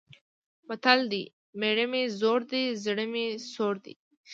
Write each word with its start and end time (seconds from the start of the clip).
متل 0.67 0.99
دی: 1.11 1.23
مېړه 1.59 1.85
مې 1.91 2.03
زوړ 2.19 2.39
دی، 2.51 2.63
زړه 2.83 3.05
مې 3.11 3.25
سوړ 3.51 3.73
دی. 3.85 3.95